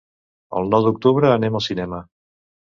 El 0.61 0.69
nou 0.71 0.87
d'octubre 0.87 1.31
anem 1.35 1.61
al 1.61 1.65
cinema. 1.69 2.03